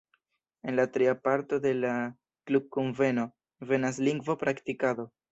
[0.69, 1.91] En la tria parto de la
[2.51, 3.25] klubkunveno
[3.73, 5.07] venas lingvo-praktikado.